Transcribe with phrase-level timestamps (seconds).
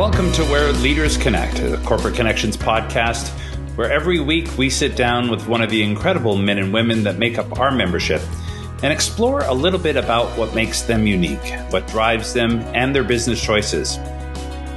[0.00, 3.28] welcome to Where Leaders Connect, the Corporate Connections podcast,
[3.76, 7.18] where every week we sit down with one of the incredible men and women that
[7.18, 8.22] make up our membership
[8.82, 13.04] and explore a little bit about what makes them unique, what drives them, and their
[13.04, 13.98] business choices.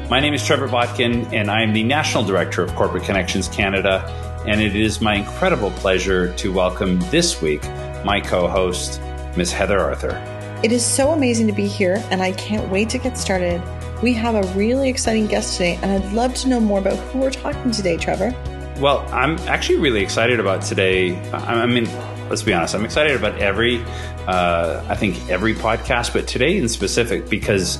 [0.10, 4.04] My name is Trevor Botkin, and I am the National Director of Corporate Connections Canada,
[4.46, 7.64] and it is my incredible pleasure to welcome this week
[8.04, 9.00] my co host,
[9.38, 9.54] Ms.
[9.54, 10.22] Heather Arthur.
[10.64, 13.62] It is so amazing to be here, and I can't wait to get started.
[14.04, 17.20] We have a really exciting guest today, and I'd love to know more about who
[17.20, 18.36] we're talking today, Trevor.
[18.78, 21.16] Well, I'm actually really excited about today.
[21.32, 21.86] I mean,
[22.28, 23.82] let's be honest, I'm excited about every,
[24.28, 27.80] uh, I think every podcast, but today in specific because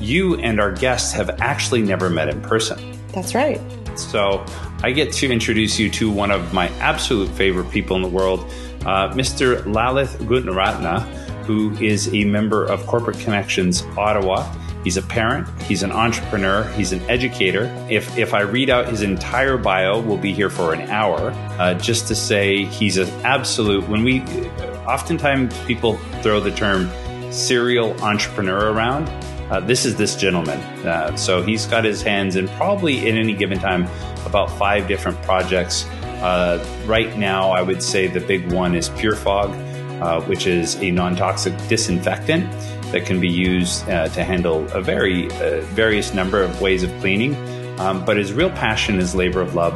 [0.00, 2.98] you and our guests have actually never met in person.
[3.08, 3.60] That's right.
[3.94, 4.42] So
[4.82, 8.40] I get to introduce you to one of my absolute favorite people in the world,
[8.86, 9.62] uh, Mr.
[9.64, 11.02] Lalith Gunaratne,
[11.44, 14.50] who is a member of Corporate Connections Ottawa.
[14.84, 17.64] He's a parent, he's an entrepreneur, he's an educator.
[17.88, 21.74] If, if I read out his entire bio, we'll be here for an hour uh,
[21.74, 23.88] just to say he's an absolute.
[23.88, 24.22] When we
[24.88, 26.90] oftentimes people throw the term
[27.32, 29.08] serial entrepreneur around,
[29.52, 30.58] uh, this is this gentleman.
[30.84, 33.86] Uh, so he's got his hands in probably at any given time
[34.26, 35.86] about five different projects.
[36.22, 40.90] Uh, right now, I would say the big one is PureFog, uh, which is a
[40.90, 42.50] non toxic disinfectant
[42.92, 46.90] that can be used uh, to handle a very uh, various number of ways of
[47.00, 47.34] cleaning.
[47.80, 49.74] Um, but his real passion, his labor of love,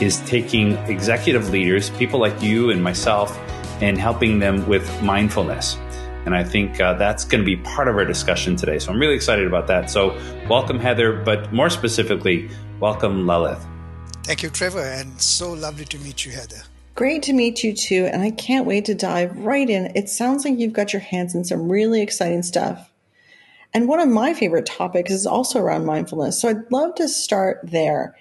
[0.00, 3.36] is taking executive leaders, people like you and myself,
[3.82, 5.76] and helping them with mindfulness.
[6.26, 8.78] And I think uh, that's going to be part of our discussion today.
[8.78, 9.90] So I'm really excited about that.
[9.90, 10.16] So
[10.48, 13.64] welcome, Heather, but more specifically, welcome, Lalith.
[14.22, 16.62] Thank you, Trevor, and so lovely to meet you, Heather.
[17.00, 19.90] Great to meet you too, and I can't wait to dive right in.
[19.96, 22.92] It sounds like you've got your hands in some really exciting stuff.
[23.72, 26.38] And one of my favorite topics is also around mindfulness.
[26.38, 28.14] So I'd love to start there.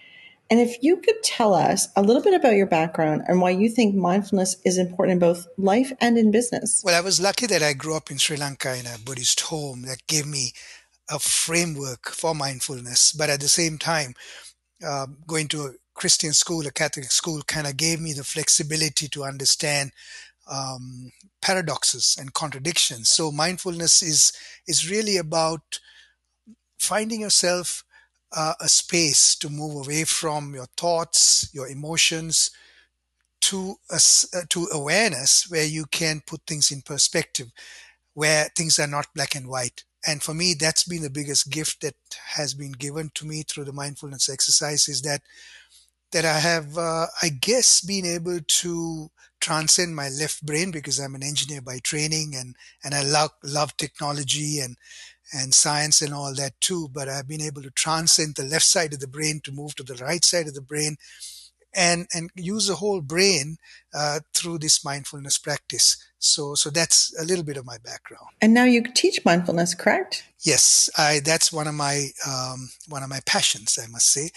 [0.49, 3.67] And if you could tell us a little bit about your background and why you
[3.67, 6.81] think mindfulness is important in both life and in business.
[6.81, 9.81] Well, I was lucky that I grew up in Sri Lanka in a Buddhist home
[9.87, 10.53] that gave me
[11.11, 13.11] a framework for mindfulness.
[13.11, 14.13] But at the same time,
[14.81, 19.25] uh, going to Christian school, a Catholic school, kind of gave me the flexibility to
[19.25, 19.91] understand
[20.49, 21.11] um,
[21.41, 23.09] paradoxes and contradictions.
[23.09, 24.31] So mindfulness is
[24.65, 25.79] is really about
[26.77, 27.83] finding yourself
[28.31, 32.51] uh, a space to move away from your thoughts, your emotions,
[33.41, 33.99] to uh,
[34.49, 37.47] to awareness where you can put things in perspective,
[38.13, 39.83] where things are not black and white.
[40.07, 41.95] And for me, that's been the biggest gift that
[42.35, 45.21] has been given to me through the mindfulness exercise is that
[46.11, 51.15] that I have, uh, I guess, been able to transcend my left brain because I'm
[51.15, 54.75] an engineer by training and, and I love, love technology and,
[55.33, 56.89] and science and all that too.
[56.91, 59.83] But I've been able to transcend the left side of the brain to move to
[59.83, 60.97] the right side of the brain
[61.75, 63.57] and, and use the whole brain
[63.93, 65.97] uh, through this mindfulness practice.
[66.17, 68.27] So, so that's a little bit of my background.
[68.41, 70.23] And now you teach mindfulness, correct?
[70.41, 74.29] Yes, I, that's one of my um, one of my passions, I must say.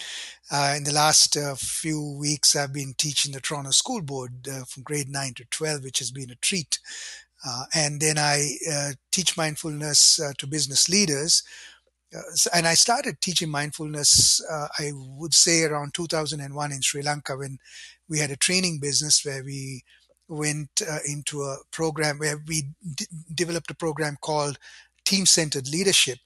[0.51, 4.65] Uh, in the last uh, few weeks, I've been teaching the Toronto School Board uh,
[4.65, 6.79] from grade nine to twelve, which has been a treat.
[7.45, 11.43] Uh, and then I uh, teach mindfulness uh, to business leaders.
[12.53, 14.41] and I started teaching mindfulness,
[14.79, 17.57] I would say around 2001 in Sri Lanka when
[18.07, 19.83] we had a training business where we
[20.27, 24.57] went into a program where we d- developed a program called
[25.05, 26.19] team centered leadership,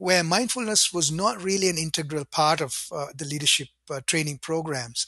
[0.00, 5.04] where mindfulness was not really an integral part of uh, the leadership uh, training programs.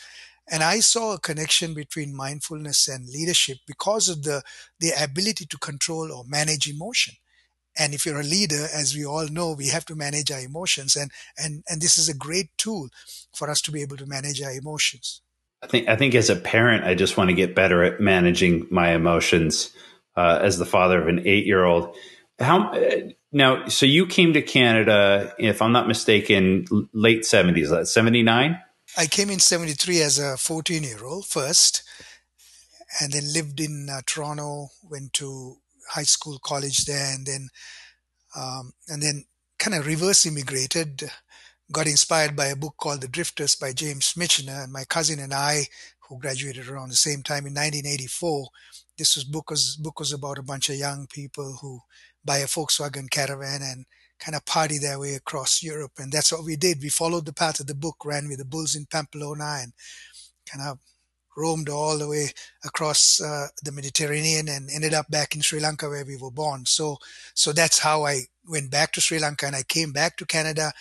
[0.50, 4.42] And I saw a connection between mindfulness and leadership because of the,
[4.80, 7.14] the ability to control or manage emotion.
[7.78, 10.94] And if you're a leader, as we all know, we have to manage our emotions.
[10.94, 11.10] And,
[11.42, 12.90] and, and this is a great tool
[13.34, 15.22] for us to be able to manage our emotions.
[15.62, 18.66] I think I think as a parent, I just want to get better at managing
[18.70, 19.72] my emotions.
[20.14, 21.96] Uh, as the father of an eight-year-old,
[22.38, 23.68] how uh, now?
[23.68, 28.60] So you came to Canada, if I'm not mistaken, late seventies, seventy nine.
[28.96, 31.82] I came in seventy three as a fourteen-year-old first,
[33.00, 34.68] and then lived in uh, Toronto.
[34.88, 35.56] Went to
[35.90, 37.48] high school, college there, and then
[38.36, 39.24] um, and then
[39.58, 41.10] kind of reverse immigrated
[41.72, 45.32] got inspired by a book called The Drifters by James Michener, and my cousin and
[45.32, 45.68] I,
[46.00, 48.48] who graduated around the same time in 1984,
[48.98, 51.80] this was book was book was about a bunch of young people who
[52.24, 53.86] buy a Volkswagen Caravan and
[54.18, 56.80] kind of party their way across Europe, and that's what we did.
[56.80, 59.72] We followed the path of the book, ran with the bulls in Pamplona, and
[60.46, 60.78] kind of
[61.36, 62.30] roamed all the way
[62.64, 66.66] across uh, the Mediterranean and ended up back in Sri Lanka where we were born.
[66.66, 66.98] So,
[67.34, 70.72] so that's how I went back to Sri Lanka and I came back to Canada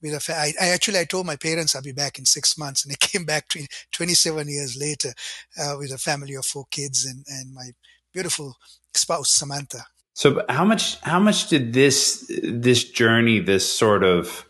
[0.00, 2.56] with a fa- I, I actually I told my parents I'll be back in six
[2.56, 3.48] months, and I came back
[3.92, 5.12] 27 years later
[5.60, 7.70] uh, with a family of four kids and and my
[8.12, 8.56] beautiful
[8.94, 9.84] spouse Samantha.
[10.18, 14.44] So how much how much did this this journey, this sort of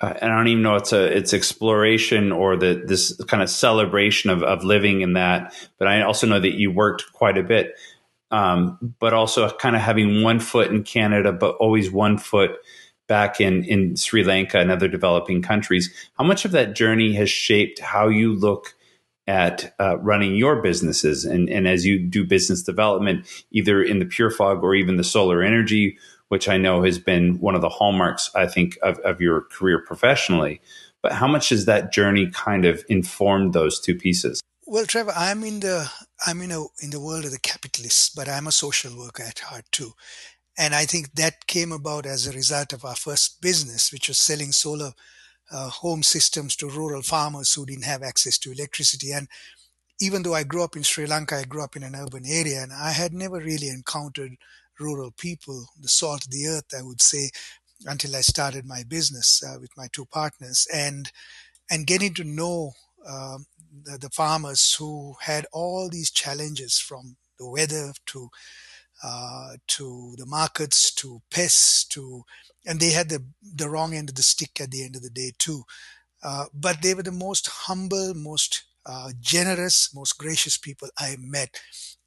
[0.00, 4.30] uh, I don't even know it's a it's exploration or the this kind of celebration
[4.30, 7.78] of of living in that, but I also know that you worked quite a bit.
[8.30, 12.52] Um, but also kind of having one foot in Canada, but always one foot
[13.06, 15.92] back in in Sri Lanka and other developing countries.
[16.16, 18.74] How much of that journey has shaped how you look
[19.26, 24.04] at uh, running your businesses and, and as you do business development, either in the
[24.04, 25.96] PureFog or even the solar energy,
[26.28, 29.84] which I know has been one of the hallmarks, I think, of, of your career
[29.86, 30.60] professionally.
[31.02, 34.40] But how much has that journey kind of informed those two pieces?
[34.66, 35.90] Well, Trevor, I'm in the
[36.26, 39.40] I'm in a in the world of the capitalists, but I'm a social worker at
[39.40, 39.92] heart too.
[40.56, 44.18] And I think that came about as a result of our first business, which was
[44.18, 44.92] selling solar
[45.52, 49.12] uh, home systems to rural farmers who didn't have access to electricity.
[49.12, 49.28] And
[50.00, 52.62] even though I grew up in Sri Lanka, I grew up in an urban area,
[52.62, 54.32] and I had never really encountered
[54.80, 57.30] rural people, the salt of the earth, I would say,
[57.86, 61.10] until I started my business uh, with my two partners, and
[61.70, 62.72] and getting to know
[63.06, 63.46] um,
[63.84, 68.28] the, the, farmers who had all these challenges from the weather to
[69.02, 72.24] uh, to the markets, to pests, to
[72.66, 75.10] and they had the the wrong end of the stick at the end of the
[75.10, 75.64] day too.
[76.22, 81.60] Uh, but they were the most humble, most uh, generous, most gracious people I met,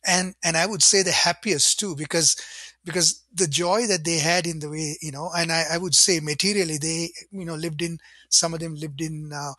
[0.06, 2.36] and and I would say the happiest too because
[2.84, 5.96] because the joy that they had in the way you know, and I, I would
[5.96, 7.98] say materially they you know lived in
[8.30, 9.54] some of them lived in uh,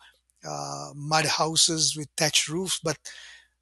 [0.47, 2.97] uh, mud houses with thatched roofs, but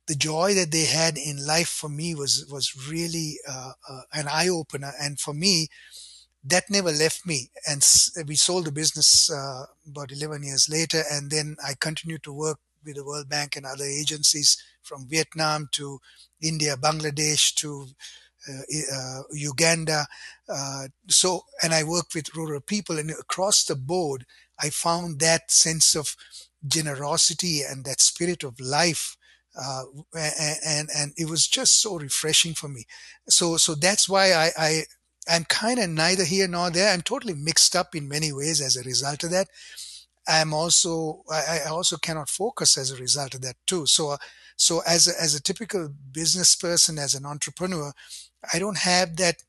[0.08, 4.28] the joy that they had in life for me was was really uh, uh, an
[4.28, 5.68] eye opener, and for me,
[6.44, 7.50] that never left me.
[7.68, 7.84] And
[8.28, 12.60] we sold the business uh, about 11 years later, and then I continued to work
[12.86, 16.00] with the World Bank and other agencies from Vietnam to
[16.42, 17.88] India, Bangladesh to
[18.48, 20.06] uh, uh, Uganda.
[20.48, 24.26] Uh, so, and I worked with rural people, and across the board,
[24.60, 26.16] I found that sense of
[26.68, 29.18] generosity and that spirit of life
[29.60, 29.84] uh,
[30.66, 32.86] and and it was just so refreshing for me.
[33.30, 34.82] So so that's why I, I
[35.30, 36.94] I'm kind of neither here nor there.
[36.94, 39.48] I'm totally mixed up in many ways as a result of that.
[40.28, 43.86] I'm also I, I also cannot focus as a result of that too.
[43.86, 44.18] So uh,
[44.58, 47.92] so as a, as a typical business person, as an entrepreneur,
[48.54, 49.44] I don't have that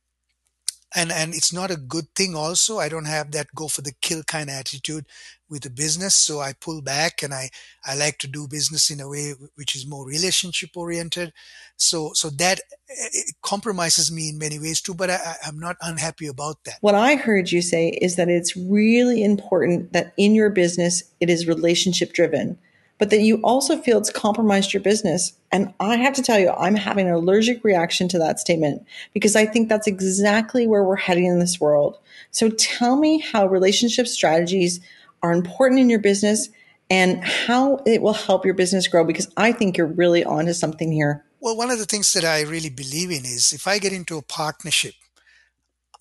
[0.96, 2.78] and and it's not a good thing also.
[2.78, 5.04] I don't have that go for the kill kind of attitude
[5.48, 6.16] with the business.
[6.16, 7.50] So i pull back and i
[7.84, 11.32] i like to do business in a way which is more relationship oriented.
[11.76, 16.26] So so that eh, compromises me in many ways too but I, i'm not unhappy
[16.26, 16.78] about that.
[16.80, 21.28] What i heard you say is that it's really important that in your business it
[21.28, 22.58] is relationship driven
[22.98, 25.32] but that you also feel it's compromised your business.
[25.52, 29.36] And I have to tell you, I'm having an allergic reaction to that statement because
[29.36, 31.98] I think that's exactly where we're heading in this world.
[32.30, 34.80] So tell me how relationship strategies
[35.22, 36.48] are important in your business
[36.88, 40.92] and how it will help your business grow because I think you're really onto something
[40.92, 41.24] here.
[41.40, 44.16] Well, one of the things that I really believe in is if I get into
[44.16, 44.94] a partnership,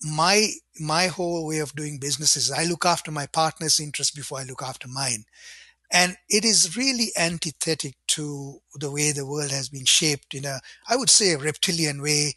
[0.02, 4.38] my my whole way of doing business is I look after my partner's interest before
[4.38, 5.24] I look after mine.
[5.90, 10.60] And it is really antithetic to the way the world has been shaped in a,
[10.88, 12.34] I would say, a reptilian way,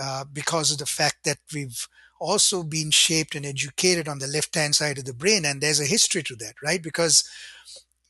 [0.00, 1.86] uh, because of the fact that we've
[2.20, 5.44] also been shaped and educated on the left hand side of the brain.
[5.44, 6.82] And there's a history to that, right?
[6.82, 7.28] Because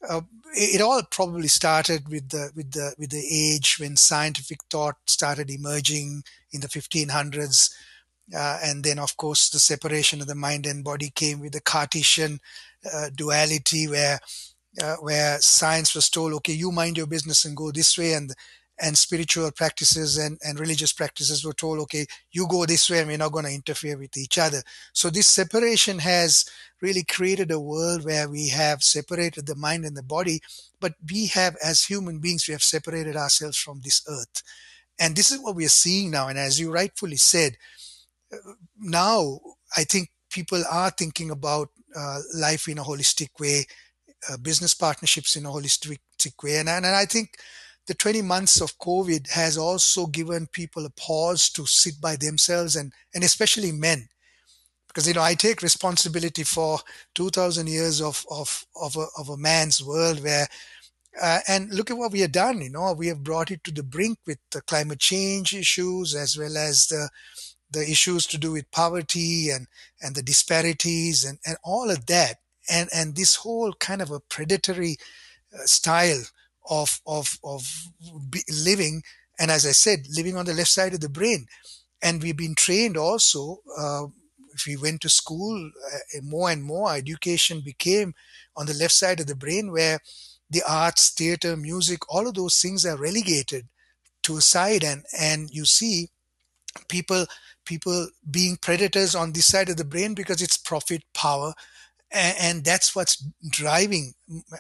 [0.09, 0.23] uh,
[0.55, 5.51] it, all probably started with the with the with the age when scientific thought started
[5.51, 7.71] emerging in the 1500s,
[8.35, 11.61] uh, and then of course the separation of the mind and body came with the
[11.61, 12.41] Cartesian
[12.93, 14.19] uh, duality, where
[14.81, 18.33] uh, where science was told, okay, you mind your business and go this way, and
[18.81, 23.09] and spiritual practices and, and religious practices were told, okay, you go this way and
[23.09, 24.63] we're not going to interfere with each other.
[24.93, 26.45] So this separation has
[26.81, 30.41] really created a world where we have separated the mind and the body,
[30.81, 34.43] but we have, as human beings, we have separated ourselves from this earth.
[34.99, 36.27] And this is what we are seeing now.
[36.29, 37.57] And as you rightfully said,
[38.33, 39.41] uh, now
[39.77, 43.67] I think people are thinking about uh, life in a holistic way
[44.29, 45.99] uh, business partnerships in a holistic
[46.43, 46.59] way.
[46.59, 47.39] And, and I think
[47.87, 52.77] the 20 months of COVID has also given people a pause to sit by themselves
[52.77, 54.09] and, and especially men.
[54.87, 56.79] Because, you know, I take responsibility for
[57.15, 60.47] 2000 years of, of, of, a, of a man's world where,
[61.21, 63.71] uh, and look at what we have done, you know, we have brought it to
[63.71, 67.09] the brink with the climate change issues as well as the,
[67.71, 69.67] the issues to do with poverty and,
[70.03, 72.37] and the disparities and, and all of that
[72.71, 74.97] and and this whole kind of a predatory
[75.55, 76.23] uh, style
[76.69, 77.89] of of of
[78.65, 79.03] living
[79.39, 81.47] and as i said living on the left side of the brain.
[82.05, 84.07] And we've been trained also uh,
[84.55, 88.15] if we went to school uh, more and more education became
[88.57, 90.01] on the left side of the brain where
[90.51, 93.69] the arts theater music all of those things are relegated
[94.25, 94.85] to a side.
[94.85, 96.09] And and you see
[96.89, 97.27] people
[97.65, 101.55] people being predators on this side of the brain because it's profit power
[102.13, 104.15] and, that's what's driving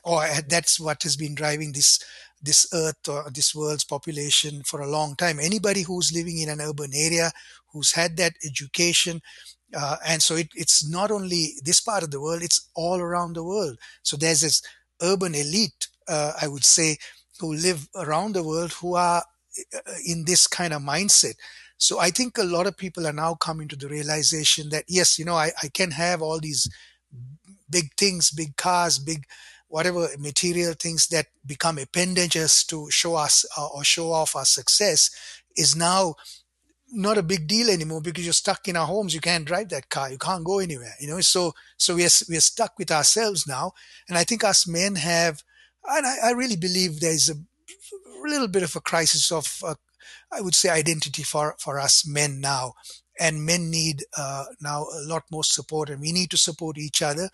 [0.04, 2.02] or that's what has been driving this
[2.42, 5.38] this earth or this world's population for a long time.
[5.38, 7.30] Anybody who's living in an urban area
[7.72, 9.20] who's had that education
[9.74, 13.34] uh, and so it, it's not only this part of the world it's all around
[13.34, 13.78] the world.
[14.02, 14.62] So there's this
[15.02, 16.96] urban elite uh, i would say
[17.40, 19.22] who live around the world who are
[19.74, 21.34] uh, in this kind of mindset.
[21.76, 25.18] So I think a lot of people are now coming to the realization that yes,
[25.18, 26.68] you know, I, I can have all these
[27.72, 29.24] big things, big cars, big
[29.68, 35.10] whatever material things that become appendages to show us uh, or show off our success
[35.56, 36.14] is now
[36.92, 39.14] not a big deal anymore because you're stuck in our homes.
[39.14, 40.10] You can't drive that car.
[40.10, 40.92] You can't go anywhere.
[41.00, 43.72] You know, so so we're we're stuck with ourselves now.
[44.08, 45.42] And I think us men have,
[45.88, 47.36] and I, I really believe there's a
[48.22, 49.74] little bit of a crisis of uh,
[50.30, 52.74] I would say identity for, for us men now.
[53.22, 57.02] And men need uh, now a lot more support, and we need to support each
[57.02, 57.28] other,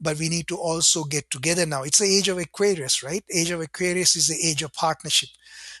[0.00, 1.82] but we need to also get together now.
[1.82, 3.24] It's the age of Aquarius, right?
[3.34, 5.30] Age of Aquarius is the age of partnership.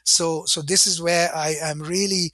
[0.04, 2.32] So, so this is where I am really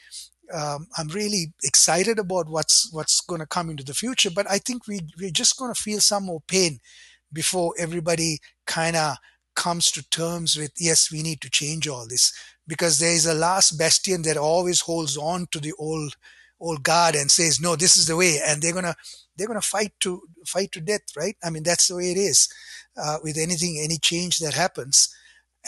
[0.53, 4.31] um, I'm really excited about what's what's going to come into the future.
[4.35, 6.81] But I think we we're just going to feel some more pain
[7.33, 9.17] before everybody kind of
[9.55, 12.33] comes to terms with yes, we need to change all this
[12.67, 16.15] because there is a last bastion that always holds on to the old
[16.61, 18.95] old guard and says no this is the way and they're gonna
[19.37, 21.37] they're gonna fight to fight to death right?
[21.43, 22.49] I mean that's the way it is
[22.97, 25.15] uh, with anything any change that happens.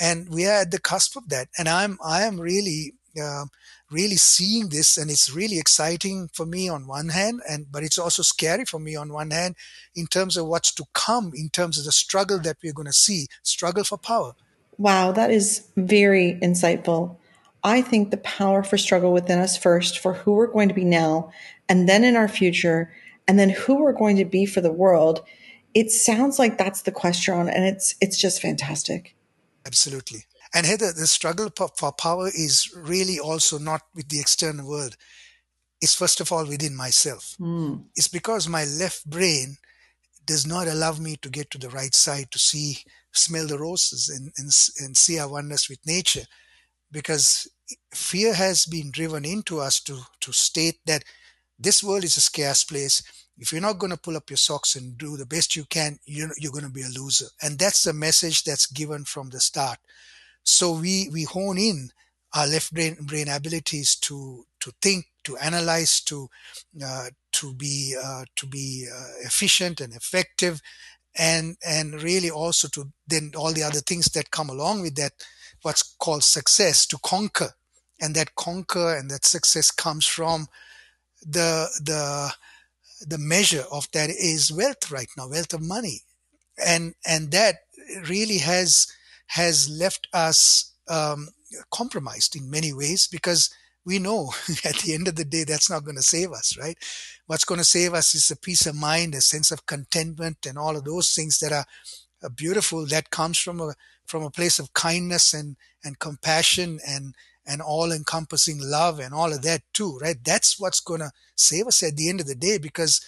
[0.00, 1.48] And we are at the cusp of that.
[1.58, 3.44] And i'm i am really uh,
[3.90, 7.98] really seeing this and it's really exciting for me on one hand and but it's
[7.98, 9.56] also scary for me on one hand
[9.96, 12.92] in terms of what's to come in terms of the struggle that we're going to
[12.92, 14.32] see struggle for power.
[14.78, 17.16] Wow, that is very insightful.
[17.62, 20.84] I think the power for struggle within us first for who we're going to be
[20.84, 21.30] now,
[21.68, 22.92] and then in our future,
[23.28, 25.22] and then who we're going to be for the world.
[25.74, 29.14] It sounds like that's the question, and it's it's just fantastic.
[29.66, 30.24] Absolutely.
[30.54, 34.96] And Heather, the struggle for power is really also not with the external world.
[35.80, 37.36] It's first of all within myself.
[37.38, 37.84] Mm.
[37.94, 39.58] It's because my left brain
[40.26, 42.78] does not allow me to get to the right side to see
[43.12, 44.50] smell the roses and, and,
[44.84, 46.24] and see our oneness with nature
[46.92, 47.48] because
[47.92, 51.04] fear has been driven into us to, to state that
[51.58, 53.02] this world is a scarce place.
[53.38, 55.98] If you're not going to pull up your socks and do the best you can,
[56.04, 57.26] you're, you're going to be a loser.
[57.42, 59.78] And that's the message that's given from the start.
[60.42, 61.90] So we, we hone in
[62.34, 66.28] our left brain, brain abilities to, to think, to analyze, to,
[66.84, 70.60] uh, to be, uh, to be uh, efficient and effective
[71.16, 75.12] and and really also to then all the other things that come along with that
[75.62, 77.50] what's called success to conquer.
[78.00, 80.48] And that conquer and that success comes from
[81.22, 82.32] the the
[83.06, 86.02] the measure of that is wealth right now wealth of money.
[86.64, 87.56] And and that
[88.08, 88.86] really has
[89.28, 91.28] has left us um,
[91.70, 93.50] compromised in many ways because
[93.84, 94.32] we know
[94.64, 96.76] at the end of the day that's not going to save us right?
[97.26, 100.58] What's going to save us is a peace of mind a sense of contentment and
[100.58, 101.66] all of those things that are,
[102.22, 103.74] are beautiful that comes from a
[104.10, 107.14] from a place of kindness and and compassion and
[107.46, 110.22] and all encompassing love and all of that too right?
[110.24, 113.00] That's what's going to save us at the end of the day because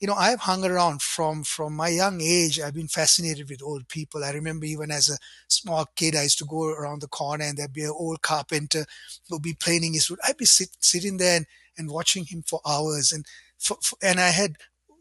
[0.00, 3.88] you know i've hung around from from my young age i've been fascinated with old
[3.88, 4.24] people.
[4.24, 7.56] I remember even as a small kid i used to go around the corner and
[7.58, 8.84] there'd be an old carpenter
[9.28, 11.46] who would be planing his wood i'd be sit, sitting there and,
[11.78, 13.12] and watching him for hours.
[13.12, 13.24] And
[13.58, 14.56] for, for, and i had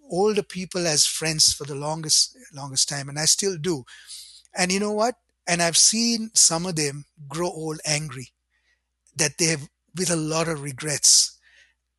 [0.09, 3.85] older people as friends for the longest longest time and i still do.
[4.57, 5.15] And you know what
[5.49, 8.29] and i've seen some of them grow old angry
[9.19, 11.37] that they have with a lot of regrets.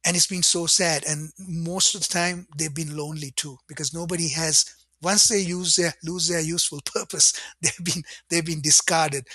[0.05, 1.05] And it's been so sad.
[1.07, 4.65] And most of the time they've been lonely too because nobody has
[5.03, 9.27] once they use their lose their useful purpose they've been they've been discarded.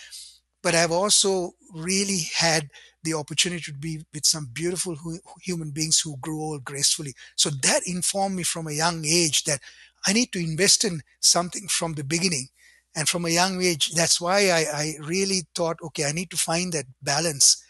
[0.63, 2.69] But i've also really had
[3.03, 4.97] the opportunity to be with some beautiful
[5.41, 7.13] human beings who grew old gracefully.
[7.35, 9.59] So that informed me from a young age that
[10.07, 12.47] i need to invest in something from the beginning
[12.95, 16.37] and from a young age that's why i, I really thought okay i need to
[16.37, 17.63] find that balance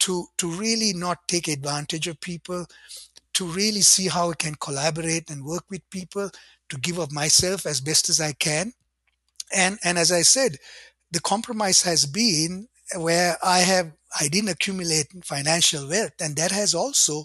[0.00, 2.66] to to really not take advantage of people
[3.40, 6.30] to really see how I can collaborate and work with people
[6.68, 8.74] to give of myself as best as I can.
[9.54, 10.56] And, and as I said,
[11.10, 16.12] the compromise has been where I have, I didn't accumulate financial wealth.
[16.20, 17.24] And that has also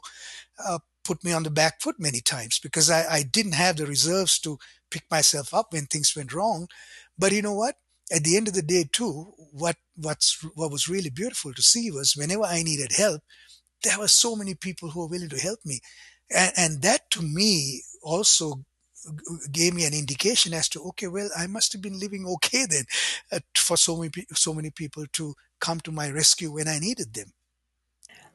[0.66, 3.86] uh, put me on the back foot many times because I, I didn't have the
[3.86, 4.58] reserves to
[4.90, 6.68] pick myself up when things went wrong.
[7.18, 7.76] But you know what?
[8.12, 11.90] At the end of the day, too, what what's what was really beautiful to see
[11.90, 13.22] was whenever I needed help,
[13.84, 15.80] there were so many people who were willing to help me,
[16.30, 18.66] and, and that to me also
[19.52, 22.86] gave me an indication as to okay, well, I must have been living okay then,
[23.32, 27.14] uh, for so many so many people to come to my rescue when I needed
[27.14, 27.34] them.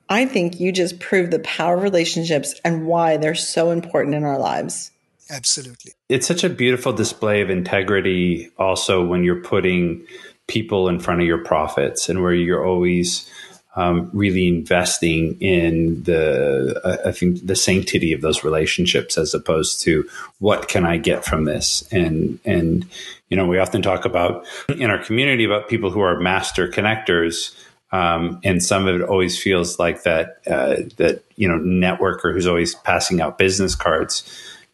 [0.08, 4.24] I think you just proved the power of relationships and why they're so important in
[4.24, 4.90] our lives.
[5.30, 5.92] Absolutely.
[6.08, 10.04] It's such a beautiful display of integrity also when you're putting
[10.48, 13.30] people in front of your profits and where you're always
[13.76, 19.80] um, really investing in the uh, I think the sanctity of those relationships as opposed
[19.82, 20.08] to
[20.40, 22.84] what can I get from this and and
[23.28, 27.54] you know we often talk about in our community about people who are master connectors
[27.92, 32.46] um, and some of it always feels like that uh, that you know networker who's
[32.46, 34.22] always passing out business cards.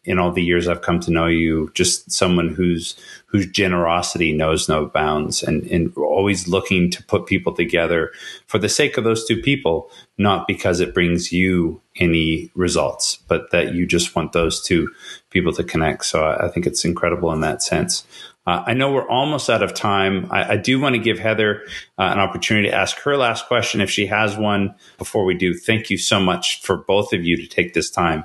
[0.07, 2.95] In all the years I've come to know you, just someone whose
[3.25, 8.11] whose generosity knows no bounds, and and always looking to put people together
[8.47, 13.51] for the sake of those two people, not because it brings you any results, but
[13.51, 14.89] that you just want those two
[15.29, 16.05] people to connect.
[16.05, 18.05] So I, I think it's incredible in that sense.
[18.47, 20.25] Uh, I know we're almost out of time.
[20.31, 21.63] I, I do want to give Heather
[21.97, 25.53] uh, an opportunity to ask her last question if she has one before we do.
[25.53, 28.23] Thank you so much for both of you to take this time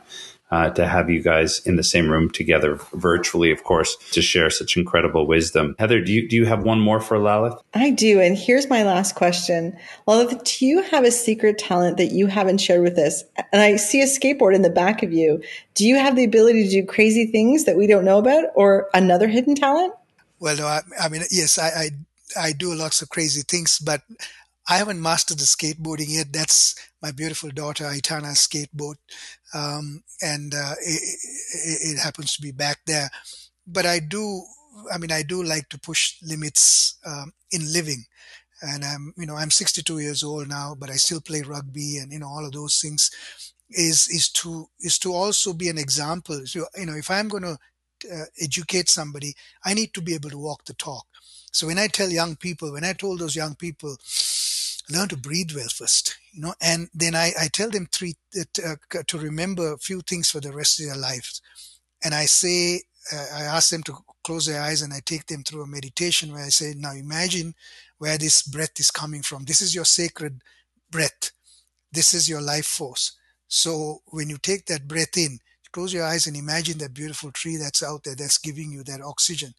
[0.52, 4.50] uh, to have you guys in the same room together, virtually, of course, to share
[4.50, 5.74] such incredible wisdom.
[5.78, 7.58] Heather, do you do you have one more for Lalith?
[7.72, 9.74] I do, and here's my last question:
[10.06, 13.24] Lalith, do you have a secret talent that you haven't shared with us?
[13.50, 15.42] And I see a skateboard in the back of you.
[15.74, 18.90] Do you have the ability to do crazy things that we don't know about, or
[18.92, 19.94] another hidden talent?
[20.38, 21.90] Well, no, I, I mean, yes, I, I,
[22.48, 24.02] I do lots of crazy things, but
[24.68, 26.32] I haven't mastered the skateboarding yet.
[26.32, 28.94] That's my beautiful daughter Aitana's skateboard,
[29.54, 31.18] um, and uh, it,
[31.94, 33.10] it, happens to be back there.
[33.66, 34.42] But I do,
[34.92, 38.04] I mean, I do like to push limits um, in living,
[38.62, 42.12] and I'm, you know, I'm 62 years old now, but I still play rugby, and
[42.12, 43.10] you know, all of those things
[43.70, 46.40] is is to is to also be an example.
[46.46, 47.58] So, you know, if I'm going to
[48.12, 49.34] uh, educate somebody,
[49.64, 51.06] I need to be able to walk the talk.
[51.52, 53.96] So when I tell young people, when I told those young people,
[54.90, 58.76] learn to breathe well first, you know, and then I, I tell them three uh,
[59.06, 61.40] to remember a few things for the rest of their lives.
[62.04, 65.42] And I say, uh, I ask them to close their eyes and I take them
[65.42, 67.54] through a meditation where I say, now imagine
[67.98, 69.44] where this breath is coming from.
[69.44, 70.42] This is your sacred
[70.90, 71.30] breath.
[71.92, 73.12] This is your life force.
[73.48, 75.38] So when you take that breath in,
[75.72, 79.00] close your eyes and imagine that beautiful tree that's out there that's giving you that
[79.00, 79.54] oxygen.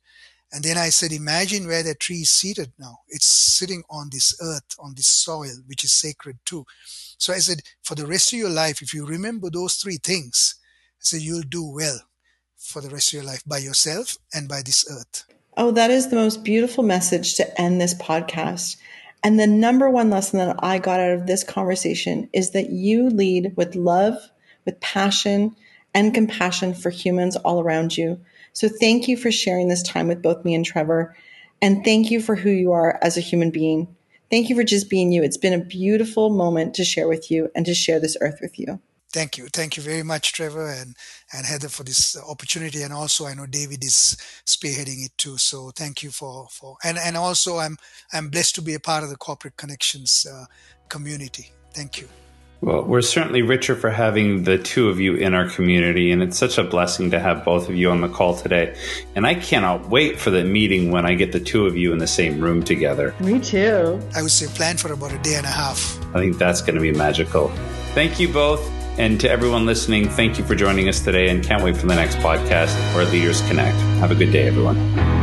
[0.53, 2.99] And then I said, imagine where that tree is seated now.
[3.09, 6.63] It's sitting on this earth, on this soil, which is sacred too.
[7.17, 10.55] So I said, for the rest of your life, if you remember those three things,
[10.61, 12.01] I said, you'll do well
[12.55, 15.25] for the rest of your life by yourself and by this earth.
[15.57, 18.77] Oh, that is the most beautiful message to end this podcast.
[19.23, 23.09] And the number one lesson that I got out of this conversation is that you
[23.09, 24.17] lead with love,
[24.65, 25.55] with passion,
[25.95, 28.19] and compassion for humans all around you.
[28.53, 31.15] So thank you for sharing this time with both me and Trevor.
[31.61, 33.95] And thank you for who you are as a human being.
[34.29, 35.23] Thank you for just being you.
[35.23, 38.57] It's been a beautiful moment to share with you and to share this earth with
[38.57, 38.79] you.
[39.11, 39.47] Thank you.
[39.47, 40.95] Thank you very much, Trevor and,
[41.31, 42.81] and Heather for this opportunity.
[42.81, 45.37] And also I know David is spearheading it too.
[45.37, 47.77] So thank you for, for, and, and also I'm,
[48.11, 50.45] I'm blessed to be a part of the corporate connections uh,
[50.89, 51.51] community.
[51.73, 52.09] Thank you.
[52.63, 56.37] Well, we're certainly richer for having the two of you in our community, and it's
[56.37, 58.73] such a blessing to have both of you on the call today.
[59.15, 61.97] And I cannot wait for the meeting when I get the two of you in
[61.97, 63.13] the same room together.
[63.19, 63.99] Me too.
[64.15, 65.99] I would say plan for about a day and a half.
[66.15, 67.49] I think that's going to be magical.
[67.95, 68.65] Thank you both.
[68.97, 71.95] And to everyone listening, thank you for joining us today and can't wait for the
[71.95, 73.75] next podcast where Leaders Connect.
[73.99, 75.22] Have a good day, everyone.